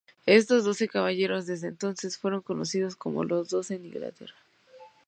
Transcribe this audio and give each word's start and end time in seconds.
Estos 0.25 0.63
doce 0.65 0.87
caballeros, 0.87 1.45
desde 1.45 1.67
entonces, 1.67 2.17
fueron 2.17 2.41
conocidos 2.41 2.95
como 2.95 3.23
Los 3.23 3.49
Doce 3.51 3.77
de 3.77 3.85
Inglaterra. 3.85 4.33